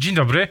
[0.00, 0.48] Dzień dobry,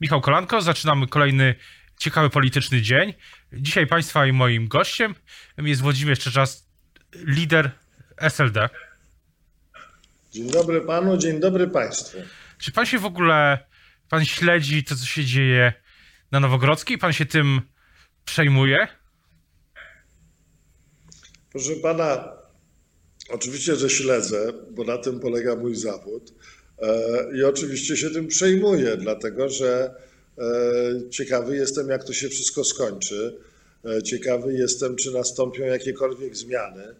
[0.00, 0.62] Michał Kolanko.
[0.62, 1.54] Zaczynamy kolejny
[1.98, 3.14] ciekawy polityczny dzień.
[3.52, 5.14] Dzisiaj Państwa i moim gościem
[5.58, 6.68] jest Włodzimierz Czeczas,
[7.14, 7.70] lider
[8.16, 8.68] SLD.
[10.32, 12.18] Dzień dobry panu, dzień dobry państwu.
[12.58, 13.58] Czy pan się w ogóle,
[14.08, 15.72] pan śledzi to, co się dzieje
[16.32, 16.98] na Nowogrodzkiej?
[16.98, 17.60] Pan się tym
[18.24, 18.88] przejmuje?
[21.50, 22.28] Proszę pana,
[23.30, 26.32] oczywiście, że śledzę, bo na tym polega mój zawód.
[26.82, 29.94] E, I oczywiście się tym przejmuję, dlatego że
[30.38, 33.38] e, ciekawy jestem, jak to się wszystko skończy.
[33.84, 36.94] E, ciekawy jestem, czy nastąpią jakiekolwiek zmiany.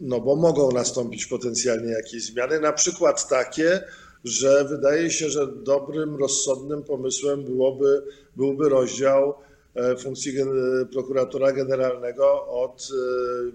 [0.00, 3.80] No bo mogą nastąpić potencjalnie jakieś zmiany, na przykład takie,
[4.24, 8.02] że wydaje się, że dobrym, rozsądnym pomysłem byłoby,
[8.36, 9.34] byłby rozdział
[9.98, 10.34] funkcji
[10.92, 12.88] prokuratora generalnego od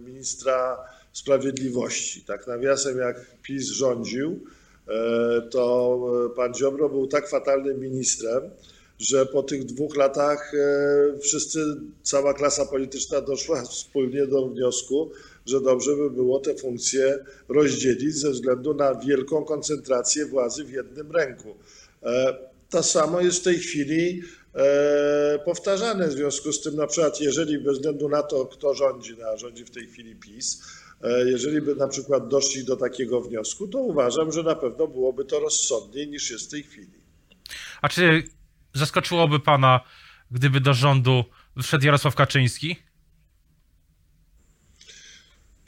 [0.06, 0.78] ministra
[1.14, 2.22] sprawiedliwości.
[2.22, 4.40] Tak nawiasem, jak PiS rządził,
[5.52, 8.50] to e, pan Ziobro był tak fatalnym ministrem,
[9.00, 11.60] że po tych dwóch latach e, wszyscy,
[12.04, 15.12] cała klasa polityczna doszła wspólnie do wniosku,
[15.46, 17.20] że dobrze by było te funkcje
[17.50, 21.56] rozdzielić ze względu na wielką koncentrację władzy w jednym ręku.
[22.70, 24.22] To samo jest w tej chwili
[25.46, 29.38] powtarzane w związku z tym, na przykład, jeżeli bez względu na to, kto rządzi, a
[29.38, 30.85] rządzi w tej chwili PiS, E,
[31.26, 35.40] jeżeli by na przykład doszli do takiego wniosku, to uważam, że na pewno byłoby to
[35.40, 37.00] rozsądniej niż jest w tej chwili.
[37.82, 38.24] A czy
[38.74, 39.80] zaskoczyłoby pana,
[40.32, 41.24] gdyby do rządu
[41.64, 42.76] wszedł Jarosław Kaczyński?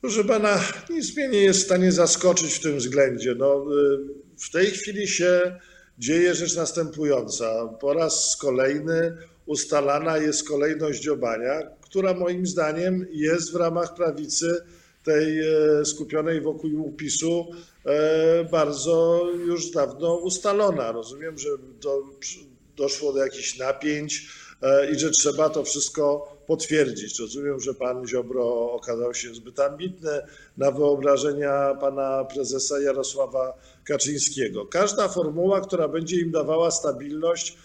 [0.01, 3.35] Proszę pana, nic mnie nie jest w stanie zaskoczyć w tym względzie.
[3.37, 3.97] No, y,
[4.37, 5.59] w tej chwili się
[5.99, 7.67] dzieje rzecz następująca.
[7.67, 14.63] Po raz kolejny ustalana jest kolejność dziobania, która moim zdaniem jest w ramach prawicy
[15.07, 17.45] tej e, skupionej wokół PiSu
[17.85, 20.91] e, bardzo już dawno ustalona.
[20.91, 21.49] Rozumiem, że
[21.81, 22.03] to
[22.77, 24.29] doszło do jakichś napięć
[24.61, 27.19] e, i że trzeba to wszystko potwierdzić.
[27.19, 30.21] Rozumiem, że pan Ziobro okazał się zbyt ambitny
[30.57, 34.65] na wyobrażenia pana prezesa Jarosława Kaczyńskiego.
[34.65, 37.57] Każda formuła, która będzie im dawała stabilność,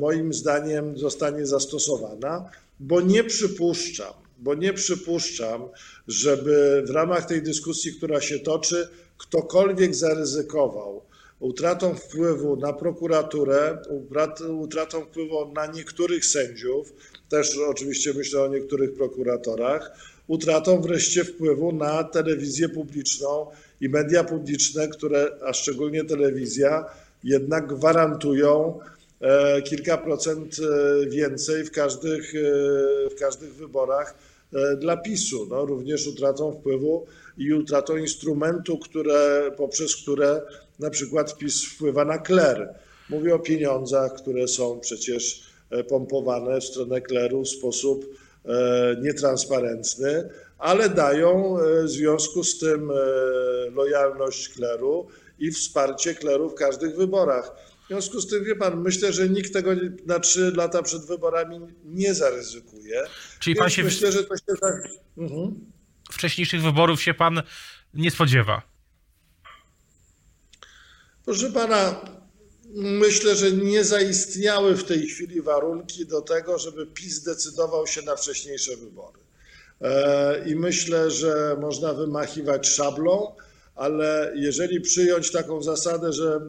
[0.00, 5.62] moim zdaniem zostanie zastosowana, bo nie przypuszczam, bo nie przypuszczam,
[6.08, 8.88] żeby w ramach tej dyskusji, która się toczy,
[9.18, 11.02] ktokolwiek zaryzykował
[11.42, 13.78] utratą wpływu na prokuraturę,
[14.60, 16.92] utratą wpływu na niektórych sędziów,
[17.28, 19.90] też oczywiście myślę o niektórych prokuratorach,
[20.26, 23.46] utratą wreszcie wpływu na telewizję publiczną
[23.80, 26.84] i media publiczne, które, a szczególnie telewizja,
[27.24, 28.78] jednak gwarantują
[29.20, 32.38] e, kilka procent e, więcej w każdych, e,
[33.10, 34.14] w każdych wyborach
[34.78, 37.06] dla PiSu, no, również utratą wpływu
[37.38, 40.42] i utratą instrumentu, które, poprzez które
[40.78, 42.74] na przykład PiS wpływa na kler.
[43.10, 48.14] Mówię o pieniądzach, które są przecież e, pompowane w stronę kleru w sposób
[48.44, 52.90] e, nietransparentny, ale dają w związku z tym
[53.74, 55.06] lojalność kleru
[55.38, 57.52] i wsparcie kleru w każdych wyborach.
[57.84, 59.70] W związku z tym, wie pan, myślę, że nikt tego
[60.06, 63.02] na trzy lata przed wyborami nie zaryzykuje.
[63.42, 63.84] Czyli pan się.
[63.84, 64.88] Myślę, że to się tak.
[65.18, 65.72] Mhm.
[66.10, 67.42] Wcześniejszych wyborów się pan
[67.94, 68.62] nie spodziewa.
[71.24, 72.00] Proszę pana,
[72.74, 78.16] myślę, że nie zaistniały w tej chwili warunki do tego, żeby PiS decydował się na
[78.16, 79.18] wcześniejsze wybory.
[79.80, 83.34] E, I myślę, że można wymachiwać szablą
[83.74, 86.40] ale jeżeli przyjąć taką zasadę, że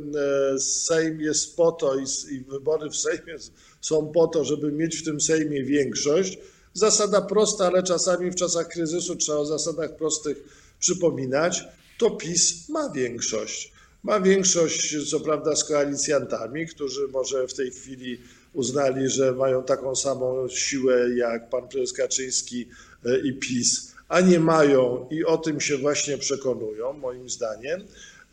[0.56, 1.96] e, Sejm jest po to
[2.32, 3.36] i wybory w Sejmie
[3.82, 6.38] są po to, żeby mieć w tym Sejmie większość,
[6.74, 10.38] zasada prosta, ale czasami w czasach kryzysu trzeba o zasadach prostych
[10.80, 11.64] przypominać,
[11.98, 13.74] to PiS ma większość.
[14.04, 18.22] Ma większość, co prawda, z koalicjantami, którzy może w tej chwili
[18.54, 22.68] uznali, że mają taką samą siłę jak pan prezes Kaczyński
[23.06, 27.82] e, i PiS a nie mają i o tym się właśnie przekonują, moim zdaniem.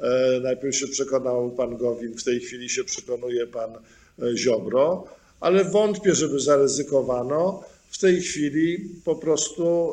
[0.00, 5.04] E, najpierw się przekonał pan Gowin, w tej chwili się przekonuje pan e, Ziobro,
[5.40, 9.92] ale wątpię, żeby zaryzykowano w tej chwili po prostu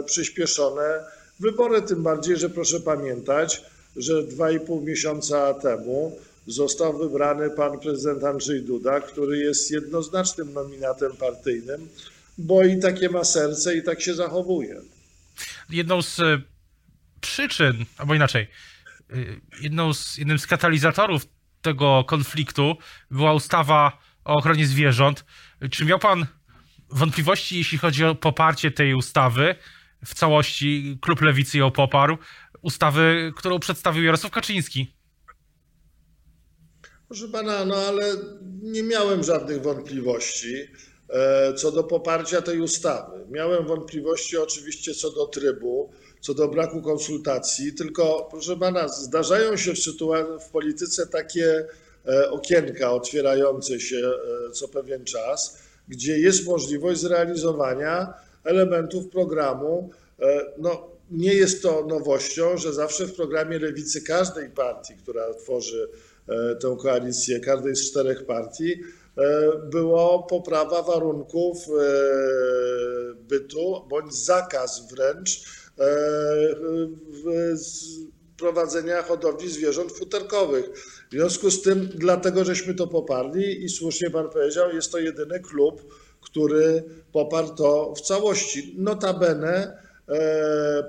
[0.00, 1.04] e, przyspieszone
[1.40, 1.82] wybory.
[1.82, 3.62] Tym bardziej, że proszę pamiętać,
[3.96, 10.52] że dwa i pół miesiąca temu został wybrany pan prezydent Andrzej Duda, który jest jednoznacznym
[10.52, 11.88] nominatem partyjnym,
[12.38, 14.80] bo i takie ma serce i tak się zachowuje
[15.70, 16.42] jedną z e,
[17.20, 18.42] przyczyn, albo inaczej,
[19.10, 19.14] e,
[19.60, 21.26] jedną z, jednym z katalizatorów
[21.62, 22.76] tego konfliktu
[23.10, 25.24] była ustawa o ochronie zwierząt.
[25.70, 26.26] Czy miał pan
[26.90, 29.54] wątpliwości, jeśli chodzi o poparcie tej ustawy
[30.04, 30.98] w całości?
[31.02, 32.16] Klub Lewicy ją poparł.
[32.62, 34.98] Ustawy, którą przedstawił Jarosław Kaczyński.
[37.08, 38.04] Proszę pana, no ale
[38.62, 40.54] nie miałem żadnych wątpliwości
[41.08, 43.26] e, co do poparcia tej ustawy.
[43.30, 49.72] Miałem wątpliwości oczywiście co do trybu, co do braku konsultacji, tylko proszę pana, zdarzają się
[49.74, 49.78] w,
[50.46, 51.66] w polityce takie
[52.06, 58.14] e, okienka otwierające się e, co pewien czas, gdzie jest możliwość zrealizowania
[58.44, 59.90] elementów programu.
[60.58, 65.88] No, nie jest to nowością, że zawsze w programie lewicy każdej partii, która tworzy
[66.28, 68.72] E, tę koalicję każdej z czterech partii,
[69.18, 71.94] e, było poprawa warunków e,
[73.14, 75.44] bytu bądź zakaz wręcz
[78.38, 80.70] prowadzenia hodowli zwierząt futerkowych.
[81.08, 85.40] W związku z tym, dlatego żeśmy to poparli i słusznie pan powiedział, jest to jedyny
[85.40, 88.74] klub, który poparł to w całości.
[88.78, 89.82] Notabene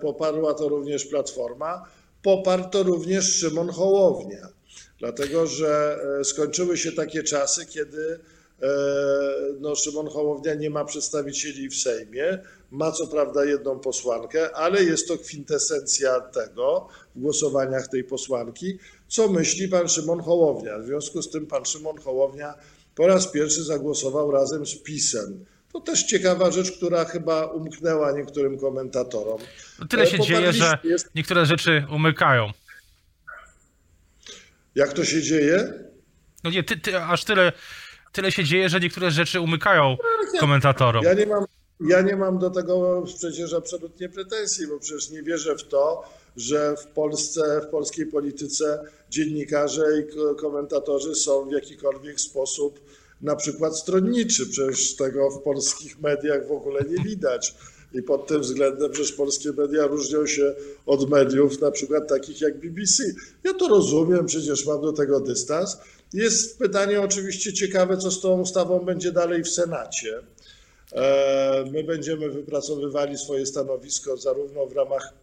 [0.01, 1.85] poparła to również Platforma,
[2.23, 4.59] poparł to również Szymon Hołownia
[4.99, 8.38] dlatego że e, skończyły się takie czasy, kiedy e,
[9.59, 12.39] no, Szymon Hołownia nie ma przedstawicieli w Sejmie,
[12.71, 18.77] ma co prawda jedną posłankę, ale jest to kwintesencja tego w głosowaniach tej posłanki,
[19.07, 20.79] co myśli pan Szymon Hołownia.
[20.79, 22.53] W związku z tym pan Szymon Hołownia
[22.95, 25.45] po raz pierwszy zagłosował razem z PiSem.
[25.73, 29.39] To też ciekawa rzecz, która chyba umknęła niektórym komentatorom.
[29.79, 30.77] No tyle się dzieje, że
[31.15, 32.51] niektóre rzeczy umykają.
[34.75, 35.73] Jak to się dzieje?
[36.43, 37.51] No nie, ty, ty, aż tyle,
[38.11, 39.97] tyle się dzieje, że niektóre rzeczy umykają
[40.39, 41.03] komentatorom.
[41.03, 41.45] Ja nie mam,
[41.79, 46.03] ja nie mam do tego przecież absolutnie pretensji, bo przecież nie wierzę w to,
[46.37, 52.79] że w Polsce, w polskiej polityce dziennikarze i komentatorzy są w jakikolwiek sposób
[53.21, 54.47] na przykład stronniczy.
[54.47, 57.55] Przecież tego w polskich mediach w ogóle nie widać
[57.93, 60.55] i pod tym względem przecież polskie media różnią się
[60.85, 63.03] od mediów na przykład takich jak BBC.
[63.43, 65.77] Ja to rozumiem, przecież mam do tego dystans.
[66.13, 70.19] Jest pytanie oczywiście ciekawe, co z tą ustawą będzie dalej w Senacie.
[70.93, 75.13] E, my będziemy wypracowywali swoje stanowisko zarówno w ramach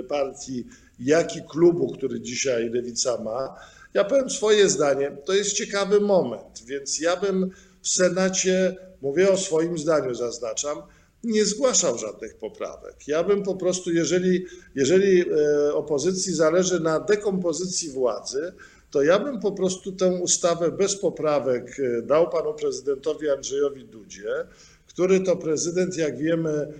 [0.00, 0.66] e, partii,
[1.00, 3.60] jak i klubu, który dzisiaj Lewica ma.
[3.94, 5.16] Ja powiem swoje zdanie.
[5.24, 7.50] To jest ciekawy moment, więc ja bym
[7.82, 10.82] w Senacie, mówię o swoim zdaniu, zaznaczam,
[11.24, 12.94] nie zgłaszał żadnych poprawek.
[13.06, 18.52] Ja bym po prostu, jeżeli, jeżeli e, opozycji zależy na dekompozycji władzy,
[18.90, 24.46] to ja bym po prostu tę ustawę bez poprawek e, dał panu prezydentowi Andrzejowi Dudzie,
[24.86, 26.72] który to prezydent, jak wiemy, e,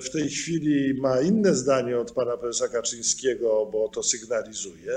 [0.00, 4.92] w tej chwili ma inne zdanie od pana prezesa Kaczyńskiego, bo to sygnalizuje.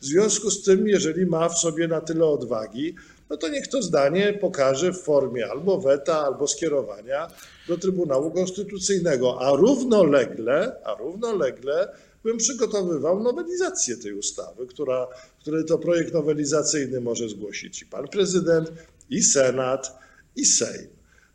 [0.00, 2.94] W związku z tym, jeżeli ma w sobie na tyle odwagi,
[3.30, 7.30] no to niech to zdanie pokaże w formie albo weta, albo skierowania
[7.68, 11.88] do Trybunału Konstytucyjnego, a równolegle, a równolegle
[12.24, 15.06] bym przygotowywał nowelizację tej ustawy, która,
[15.40, 18.72] który to projekt nowelizacyjny może zgłosić i pan prezydent,
[19.10, 19.98] i Senat,
[20.36, 20.88] i Sejm.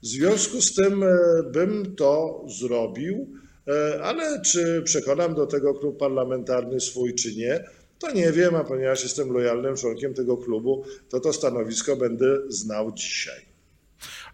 [0.04, 1.18] W związku z tym e,
[1.52, 3.28] bym to zrobił,
[3.68, 7.64] e, ale czy przekonam do tego klub parlamentarny swój, czy nie,
[8.00, 12.92] to nie wiem, a ponieważ jestem lojalnym członkiem tego klubu, to to stanowisko będę znał
[12.92, 13.46] dzisiaj.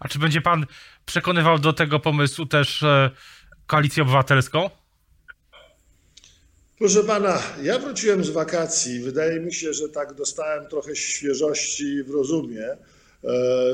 [0.00, 0.66] A czy będzie pan
[1.06, 3.10] przekonywał do tego pomysłu też e,
[3.66, 4.70] koalicję obywatelską?
[6.78, 9.00] Proszę pana, ja wróciłem z wakacji.
[9.00, 12.76] Wydaje mi się, że tak dostałem trochę świeżości w rozumie, e,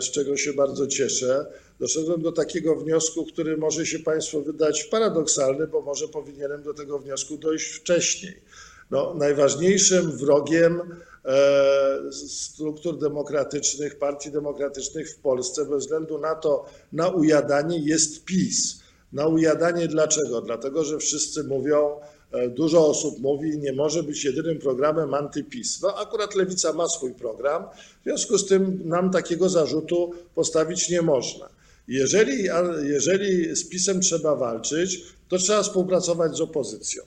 [0.00, 1.46] z czego się bardzo cieszę.
[1.80, 6.98] Doszedłem do takiego wniosku, który może się Państwu wydać paradoksalny, bo może powinienem do tego
[6.98, 8.42] wniosku dojść wcześniej.
[8.90, 10.80] No, najważniejszym wrogiem
[11.24, 18.82] e, struktur demokratycznych, partii demokratycznych w Polsce bez względu na to, na ujadanie jest PiS.
[19.12, 20.40] Na ujadanie dlaczego?
[20.40, 22.00] Dlatego, że wszyscy mówią,
[22.48, 25.82] dużo osób mówi, nie może być jedynym programem antyPiS.
[25.82, 27.64] No akurat Lewica ma swój program,
[28.00, 31.48] w związku z tym nam takiego zarzutu postawić nie można.
[31.88, 32.48] Jeżeli,
[32.82, 37.02] jeżeli z PiSem trzeba walczyć, to trzeba współpracować z opozycją.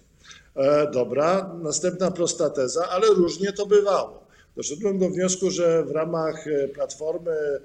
[0.55, 4.25] E, dobra, następna prosta teza, ale różnie to bywało.
[4.55, 7.59] Doszedłem do wniosku, że w ramach e, Platformy, e,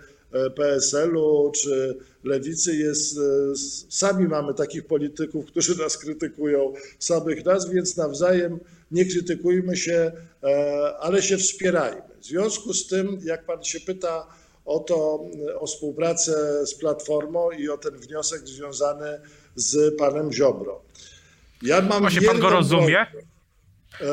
[0.55, 3.19] PSL-u czy Lewicy jest,
[3.89, 8.61] sami mamy takich polityków, którzy nas krytykują, samych nas, więc nawzajem
[8.91, 10.13] nie krytykujmy się,
[11.01, 12.03] ale się wspierajmy.
[12.21, 14.27] W związku z tym, jak pan się pyta
[14.65, 15.25] o to,
[15.59, 19.21] o współpracę z Platformą i o ten wniosek związany
[19.55, 20.83] z panem Ziobro.
[21.63, 23.07] Ja mam Właśnie pan go rozumie?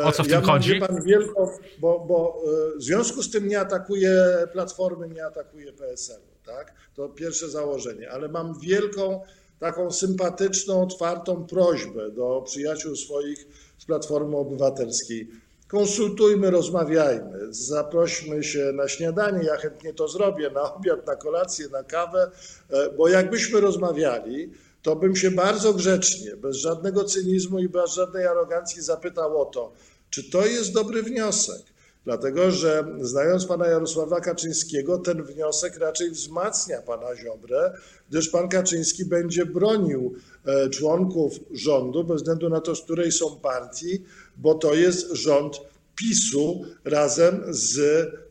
[0.03, 0.79] O co w ja tym chodzi?
[0.79, 2.41] Pan wielką, bo, bo
[2.75, 4.11] e, w związku z tym nie atakuje
[4.53, 6.73] Platformy, nie atakuje PSL-u, tak?
[6.95, 9.21] To pierwsze założenie, ale mam wielką,
[9.59, 15.27] taką sympatyczną, otwartą prośbę do przyjaciół swoich z Platformy Obywatelskiej.
[15.67, 21.83] konsultujmy, rozmawiajmy, zaprośmy się na śniadanie, ja chętnie to zrobię, na obiad, na kolację, na
[21.83, 22.31] kawę,
[22.69, 28.25] e, bo jakbyśmy rozmawiali, to bym się bardzo grzecznie, bez żadnego cynizmu i bez żadnej
[28.25, 29.73] arogancji zapytał o to,
[30.09, 31.61] czy to jest dobry wniosek.
[32.05, 37.73] Dlatego, że znając pana Jarosława Kaczyńskiego, ten wniosek raczej wzmacnia pana Ziobrę,
[38.09, 40.15] gdyż pan Kaczyński będzie bronił
[40.45, 44.03] e, członków rządu, bez względu na to, z której są partii,
[44.37, 45.61] bo to jest rząd
[45.95, 47.79] PiSu razem z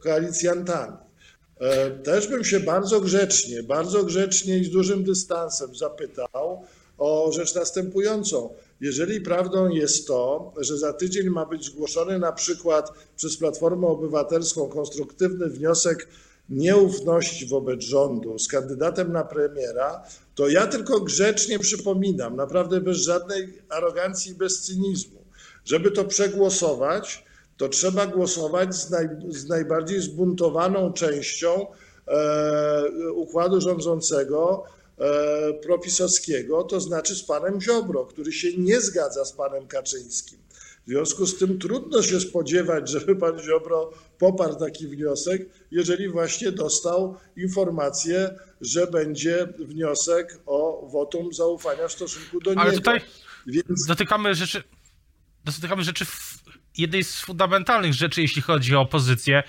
[0.01, 1.06] koalicjantami.
[1.61, 6.65] E, też bym się bardzo grzecznie, bardzo grzecznie i z dużym dystansem zapytał
[6.99, 8.55] o rzecz następującą.
[8.81, 14.69] Jeżeli prawdą jest to, że za tydzień ma być zgłoszony na przykład przez Platformę Obywatelską
[14.69, 16.09] konstruktywny wniosek
[16.49, 23.63] nieufności wobec rządu z kandydatem na premiera, to ja tylko grzecznie przypominam, naprawdę bez żadnej
[23.69, 25.25] arogancji i bez cynizmu,
[25.65, 27.26] żeby to przegłosować,
[27.57, 31.67] to trzeba głosować z, naj, z najbardziej zbuntowaną częścią
[32.09, 34.65] e, układu rządzącego,
[34.99, 40.39] e, propisowskiego, to znaczy z panem Ziobro, który się nie zgadza z panem Kaczyńskim.
[40.87, 46.53] W związku z tym trudno się spodziewać, żeby pan Ziobro poparł taki wniosek, jeżeli właśnie
[46.53, 52.77] dostał informację, że będzie wniosek o wotum zaufania w stosunku do Ale niego.
[52.77, 53.01] tutaj
[53.47, 53.87] Więc...
[53.87, 54.63] dotykamy rzeczy,
[55.45, 56.05] dotykamy rzeczy
[56.79, 59.43] jednej z fundamentalnych rzeczy, jeśli chodzi o opozycję.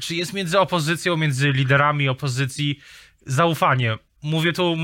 [0.00, 2.80] Czy jest między opozycją, między liderami opozycji
[3.26, 3.98] zaufanie?
[4.22, 4.76] Mówię tu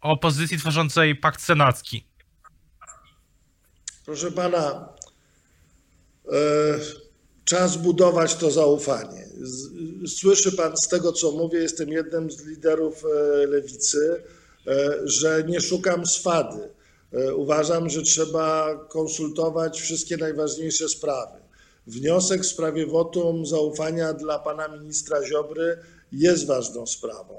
[0.00, 2.04] o opozycji tworzącej pakt senacki.
[4.04, 4.88] Proszę pana,
[6.32, 6.38] e,
[7.44, 9.26] czas budować to zaufanie.
[10.06, 14.22] Słyszy pan z tego, co mówię, jestem jednym z liderów e, lewicy,
[14.66, 16.74] e, że nie szukam swady.
[17.36, 21.38] Uważam, że trzeba konsultować wszystkie najważniejsze sprawy.
[21.86, 25.78] Wniosek w sprawie wotum zaufania dla pana ministra Ziobry
[26.12, 27.34] jest ważną sprawą.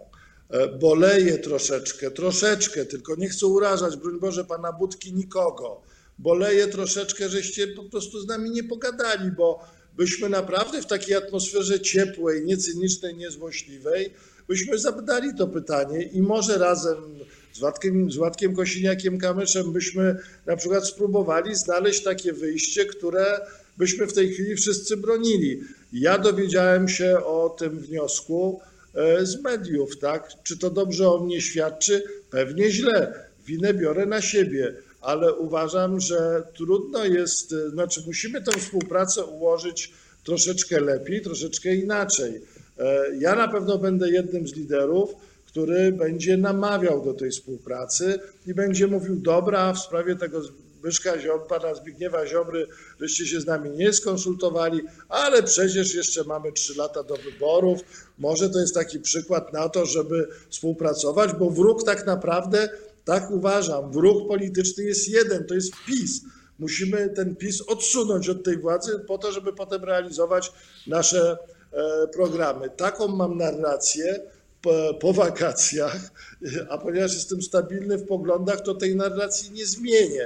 [0.49, 5.81] E, boleję troszeczkę, troszeczkę, tylko nie chcę urażać, broń Boże, pana Budki nikogo.
[6.19, 9.59] Boleję troszeczkę, żeście po prostu z nami nie pogadali, bo
[9.97, 14.13] byśmy naprawdę w takiej atmosferze ciepłej, niecynicznej, niezłośliwej,
[14.47, 17.19] byśmy zadali to pytanie i może razem
[17.55, 23.39] z Władkiem, z Władkiem Kosiniakiem-Kamyszem byśmy na przykład spróbowali znaleźć takie wyjście, które
[23.77, 25.61] byśmy w tej chwili wszyscy bronili.
[25.93, 28.61] Ja dowiedziałem się o tym wniosku
[28.93, 30.29] e, z mediów, tak?
[30.43, 32.03] Czy to dobrze o mnie świadczy?
[32.29, 33.13] Pewnie źle.
[33.45, 39.93] Winę biorę na siebie, ale uważam, że trudno jest, e, znaczy musimy tę współpracę ułożyć
[40.23, 42.41] troszeczkę lepiej, troszeczkę inaczej.
[42.79, 45.15] E, ja na pewno będę jednym z liderów,
[45.55, 51.49] który będzie namawiał do tej współpracy i będzie mówił, dobra, w sprawie tego Zbyszka Ziobry,
[51.49, 52.67] pana Zbigniewa Ziobry,
[53.01, 57.79] żeście się z nami nie skonsultowali, ale przecież jeszcze mamy trzy lata do wyborów.
[58.17, 62.69] Może to jest taki przykład na to, żeby współpracować, bo wróg tak naprawdę,
[63.05, 66.21] tak uważam, wróg polityczny jest jeden, to jest PiS.
[66.59, 70.51] Musimy ten PiS odsunąć od tej władzy po to, żeby potem realizować
[70.87, 71.37] nasze
[71.71, 72.69] e, programy.
[72.69, 74.34] Taką mam narrację
[74.65, 76.11] po, po wakacjach,
[76.71, 80.25] a ponieważ jestem stabilny w poglądach, to tej narracji nie zmienię.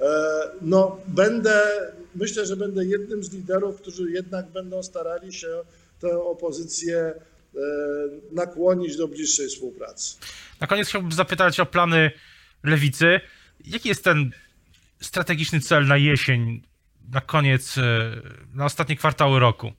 [0.00, 0.06] E,
[0.62, 1.62] no, będę,
[2.14, 5.48] myślę, że będę jednym z liderów, którzy jednak będą starali się
[6.00, 7.14] tę opozycję e,
[8.32, 10.16] nakłonić do bliższej współpracy.
[10.60, 12.10] Na koniec chciałbym zapytać o plany
[12.64, 13.20] lewicy.
[13.64, 14.30] Jaki jest ten
[15.00, 16.62] strategiczny cel na jesień,
[17.12, 17.82] na koniec, e,
[18.54, 19.72] na ostatnie kwartały roku?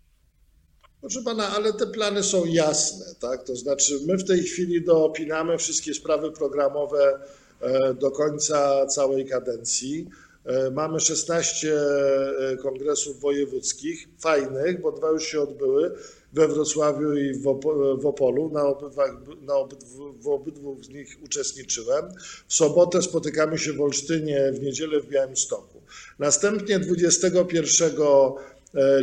[1.01, 3.43] Proszę pana, ale te plany są jasne, tak?
[3.43, 7.19] To znaczy, my w tej chwili dopinamy wszystkie sprawy programowe
[7.61, 10.07] E, do końca całej kadencji.
[10.45, 15.91] E, mamy 16 e, kongresów wojewódzkich, fajnych, bo dwa już się odbyły
[16.33, 17.33] we Wrocławiu i
[17.99, 18.49] w Opolu.
[18.49, 18.63] Na,
[19.41, 22.05] na obydwu, w obydwu z nich uczestniczyłem.
[22.47, 25.81] W sobotę spotykamy się w Olsztynie, w niedzielę w Białymstoku.
[26.19, 27.91] Następnie 21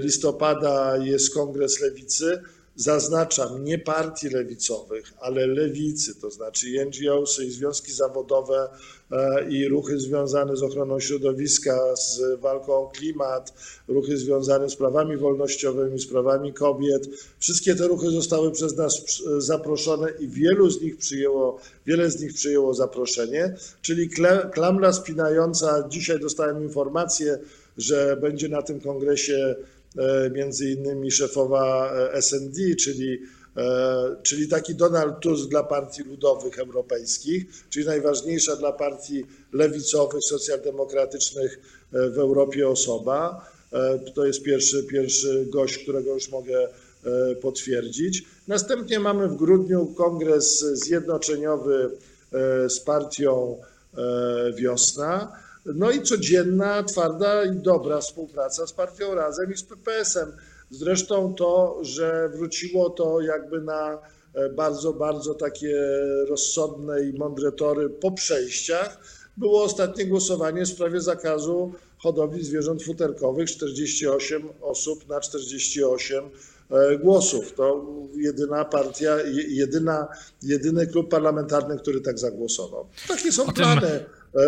[0.03, 2.41] listopada jest kongres lewicy
[2.77, 8.69] zaznaczam, nie partii lewicowych, ale lewicy, to znaczy NGOsy i związki zawodowe
[9.11, 13.53] e, i ruchy związane z ochroną środowiska, z walką o klimat,
[13.89, 17.09] ruchy związane z prawami wolnościowymi, z prawami kobiet.
[17.39, 19.03] Wszystkie te ruchy zostały przez nas
[19.39, 24.11] zaproszone i wielu z nich przyjęło, wiele z nich przyjęło zaproszenie, czyli
[24.53, 27.39] klamra spinająca, dzisiaj dostałem informację,
[27.79, 29.55] że będzie na tym kongresie
[29.99, 33.21] E, między innymi szefowa e, SND, czyli,
[33.57, 41.61] e, czyli taki Donald Tusk dla partii ludowych europejskich, czyli najważniejsza dla partii lewicowych, socjaldemokratycznych
[41.93, 43.49] w Europie osoba.
[44.15, 46.69] To jest pierwszy, pierwszy gość, którego już mogę
[47.43, 48.25] potwierdzić.
[48.49, 51.91] Następnie mamy w grudniu kongres zjednoczeniowy
[52.69, 53.59] z partią
[54.57, 55.44] Wiosna.
[55.67, 60.33] No i codzienna, twarda i dobra współpraca z partią Razem i z PPS-em.
[60.71, 63.99] Zresztą to, że wróciło to jakby na
[64.35, 65.77] e, bardzo, bardzo takie
[66.29, 68.99] rozsądne i mądre tory po przejściach,
[69.37, 73.51] było ostatnie głosowanie w sprawie zakazu hodowli zwierząt futerkowych.
[73.51, 76.25] 48 osób na 48
[76.71, 77.53] e, głosów.
[77.53, 80.09] To jedyna partia, je- jedyna,
[80.43, 82.87] jedyny klub parlamentarny, który tak zagłosował.
[83.09, 83.87] Takie są O tym- plany.
[83.87, 84.05] E,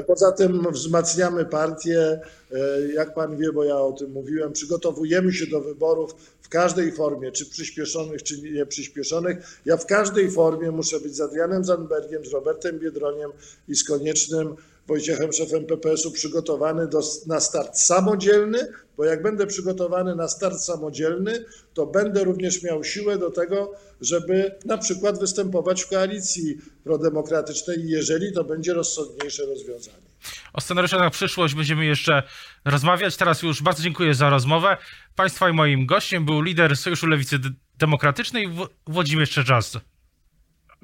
[0.07, 2.21] Poza tym wzmacniamy partię.
[2.53, 6.93] E, Jak pan wie, bo ja o tym mówiłem, przygotowujemy się do wyborów w każdej
[6.93, 9.61] formie, czy przyspieszonych, czy nieprzyspieszonych.
[9.65, 13.31] Ja w każdej formie muszę być z Adrianem Zandbergiem, z Robertem Biedroniem
[13.69, 18.59] i z koniecznym Wojciechem, szefem PPS-u, przygotowany do, na start samodzielny,
[18.97, 24.55] bo jak będę przygotowany na start samodzielny, to będę również miał siłę do tego, żeby
[24.65, 30.07] na przykład występować w koalicji prodemokratycznej, jeżeli to będzie rozsądniejsze rozwiązanie.
[30.53, 32.23] O scenariuszach na przyszłość będziemy jeszcze
[32.65, 33.17] rozmawiać.
[33.17, 34.77] Teraz już bardzo dziękuję za rozmowę.
[35.17, 37.39] Państwa i moim gościem był lider Sojuszu Lewicy
[37.79, 39.81] Demokratycznej Wł- Włodzimierz Czerzasty.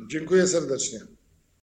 [0.06, 1.00] Dziękuję serdecznie.